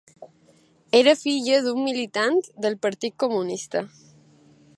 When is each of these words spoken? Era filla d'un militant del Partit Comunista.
Era 0.99 1.13
filla 1.19 1.59
d'un 1.67 1.85
militant 1.89 2.41
del 2.67 2.79
Partit 2.87 3.17
Comunista. 3.27 3.87